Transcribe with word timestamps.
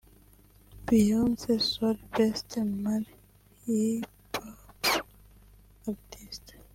Beyoncé— 0.85 1.53
“Sorry”Best 1.71 2.49
Male 2.81 3.11
Hip-Hop 3.63 4.83
Artist 5.89 6.45